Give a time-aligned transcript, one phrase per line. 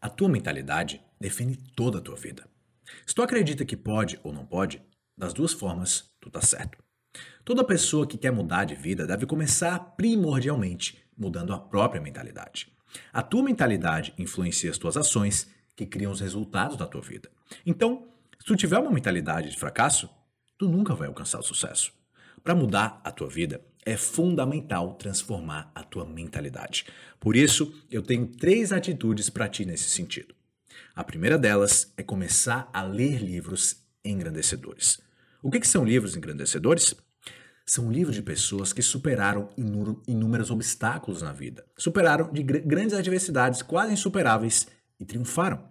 [0.00, 2.48] A tua mentalidade define toda a tua vida.
[3.06, 4.82] Se tu acredita que pode ou não pode,
[5.16, 6.78] das duas formas, tu tá certo.
[7.44, 12.72] Toda pessoa que quer mudar de vida deve começar primordialmente mudando a própria mentalidade.
[13.12, 17.30] A tua mentalidade influencia as tuas ações que criam os resultados da tua vida.
[17.66, 18.08] Então,
[18.38, 20.08] se tu tiver uma mentalidade de fracasso,
[20.56, 21.92] tu nunca vai alcançar o sucesso.
[22.42, 26.86] Para mudar a tua vida, é fundamental transformar a tua mentalidade.
[27.18, 30.34] Por isso, eu tenho três atitudes para ti nesse sentido.
[30.94, 35.00] A primeira delas é começar a ler livros engrandecedores.
[35.42, 36.94] O que, que são livros engrandecedores?
[37.64, 39.48] São livros de pessoas que superaram
[40.06, 44.66] inúmeros obstáculos na vida, superaram de grandes adversidades quase insuperáveis
[44.98, 45.70] e triunfaram.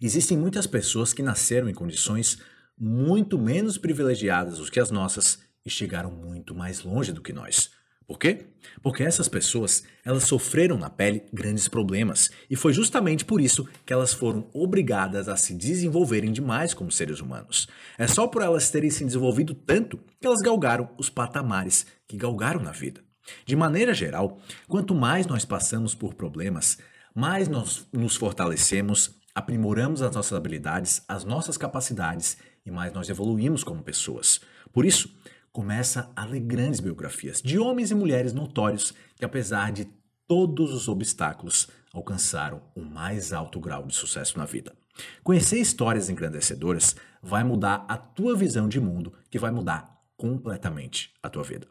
[0.00, 2.38] Existem muitas pessoas que nasceram em condições
[2.76, 5.38] muito menos privilegiadas do que as nossas
[5.68, 7.70] e chegaram muito mais longe do que nós.
[8.06, 8.46] Por quê?
[8.82, 13.92] Porque essas pessoas, elas sofreram na pele grandes problemas e foi justamente por isso que
[13.92, 17.68] elas foram obrigadas a se desenvolverem demais como seres humanos.
[17.98, 22.62] É só por elas terem se desenvolvido tanto que elas galgaram os patamares que galgaram
[22.62, 23.02] na vida.
[23.44, 26.78] De maneira geral, quanto mais nós passamos por problemas,
[27.14, 33.62] mais nós nos fortalecemos, aprimoramos as nossas habilidades, as nossas capacidades e mais nós evoluímos
[33.62, 34.40] como pessoas.
[34.72, 35.10] Por isso,
[35.52, 39.88] começa a ler grandes biografias de homens e mulheres notórios que, apesar de
[40.26, 44.76] todos os obstáculos, alcançaram o mais alto grau de sucesso na vida.
[45.22, 51.28] Conhecer histórias engrandecedoras vai mudar a tua visão de mundo, que vai mudar completamente a
[51.30, 51.66] tua vida.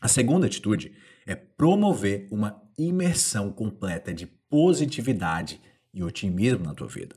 [0.00, 0.94] A segunda atitude
[1.26, 5.60] é promover uma imersão completa de positividade
[5.92, 7.16] e otimismo na tua vida.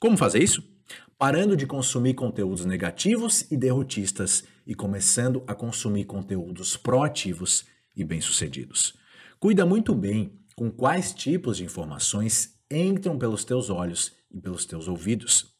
[0.00, 0.71] Como fazer isso?
[1.18, 7.64] Parando de consumir conteúdos negativos e derrotistas e começando a consumir conteúdos proativos
[7.96, 8.94] e bem-sucedidos.
[9.38, 14.88] Cuida muito bem com quais tipos de informações entram pelos teus olhos e pelos teus
[14.88, 15.52] ouvidos.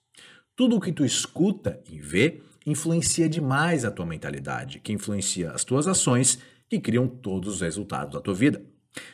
[0.56, 5.65] Tudo o que tu escuta e vê influencia demais a tua mentalidade, que influencia as
[5.65, 6.38] tuas ações,
[6.69, 8.65] que criam todos os resultados da tua vida.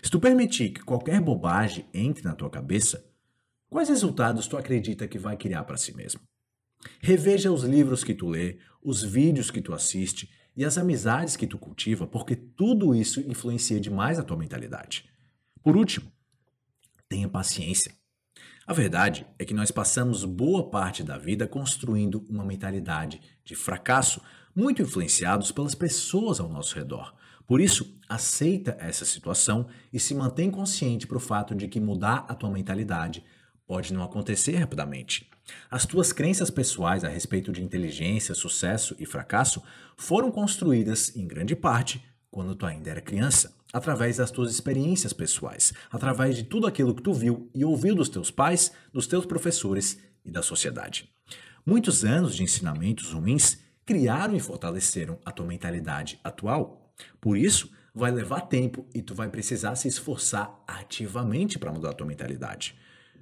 [0.02, 3.07] Se tu permitir que qualquer bobagem entre na tua cabeça,
[3.68, 6.20] quais resultados tu acredita que vai criar para si mesmo?
[7.00, 11.46] Reveja os livros que tu lê, os vídeos que tu assiste e as amizades que
[11.46, 15.08] tu cultiva, porque tudo isso influencia demais a tua mentalidade.
[15.62, 16.10] Por último,
[17.08, 17.92] tenha paciência.
[18.66, 24.20] A verdade é que nós passamos boa parte da vida construindo uma mentalidade de fracasso,
[24.54, 27.14] muito influenciados pelas pessoas ao nosso redor.
[27.46, 32.26] Por isso, aceita essa situação e se mantém consciente para o fato de que mudar
[32.28, 33.24] a tua mentalidade
[33.68, 35.28] pode não acontecer rapidamente.
[35.70, 39.62] As tuas crenças pessoais a respeito de inteligência, sucesso e fracasso
[39.94, 45.74] foram construídas, em grande parte, quando tu ainda era criança, através das tuas experiências pessoais,
[45.90, 49.98] através de tudo aquilo que tu viu e ouviu dos teus pais, dos teus professores
[50.24, 51.10] e da sociedade.
[51.64, 56.90] Muitos anos de ensinamentos ruins criaram e fortaleceram a tua mentalidade atual.
[57.20, 61.94] Por isso, vai levar tempo e tu vai precisar se esforçar ativamente para mudar a
[61.94, 62.74] tua mentalidade.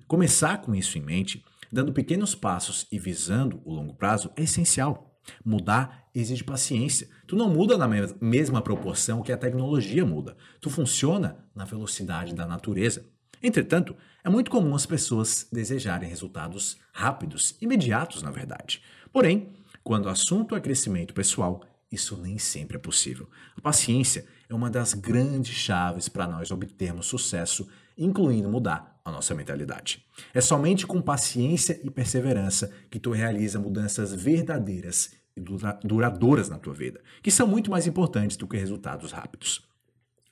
[0.07, 5.19] Começar com isso em mente, dando pequenos passos e visando o longo prazo é essencial.
[5.45, 7.09] Mudar exige paciência.
[7.27, 7.89] Tu não muda na
[8.21, 10.37] mesma proporção que a tecnologia muda.
[10.61, 13.05] Tu funciona na velocidade da natureza.
[13.43, 18.81] Entretanto, é muito comum as pessoas desejarem resultados rápidos, imediatos, na verdade.
[19.13, 23.29] Porém, quando o assunto é crescimento pessoal, isso nem sempre é possível.
[23.57, 27.69] A paciência é uma das grandes chaves para nós obtermos sucesso,
[27.99, 30.05] incluindo mudar a nossa mentalidade.
[30.35, 35.41] É somente com paciência e perseverança que tu realiza mudanças verdadeiras e
[35.85, 39.65] duradouras na tua vida, que são muito mais importantes do que resultados rápidos.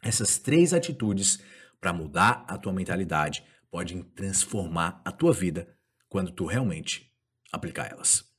[0.03, 1.39] Essas três atitudes
[1.81, 5.69] para mudar a tua mentalidade podem transformar a tua vida
[6.09, 7.13] quando tu realmente
[7.53, 8.34] aplicar elas.